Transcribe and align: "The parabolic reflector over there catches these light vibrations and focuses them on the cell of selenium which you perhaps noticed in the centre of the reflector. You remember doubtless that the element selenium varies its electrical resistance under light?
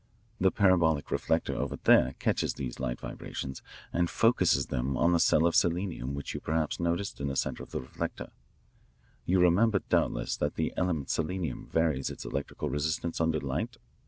"The 0.39 0.49
parabolic 0.49 1.11
reflector 1.11 1.53
over 1.55 1.75
there 1.83 2.15
catches 2.17 2.55
these 2.55 2.79
light 2.79 2.99
vibrations 2.99 3.61
and 3.93 4.09
focuses 4.09 4.65
them 4.65 4.97
on 4.97 5.11
the 5.11 5.19
cell 5.19 5.45
of 5.45 5.55
selenium 5.55 6.15
which 6.15 6.33
you 6.33 6.39
perhaps 6.39 6.79
noticed 6.79 7.21
in 7.21 7.27
the 7.27 7.35
centre 7.35 7.61
of 7.61 7.69
the 7.69 7.81
reflector. 7.81 8.31
You 9.27 9.39
remember 9.39 9.77
doubtless 9.77 10.35
that 10.37 10.55
the 10.55 10.73
element 10.75 11.11
selenium 11.11 11.67
varies 11.67 12.09
its 12.09 12.25
electrical 12.25 12.67
resistance 12.67 13.21
under 13.21 13.39
light? 13.39 13.77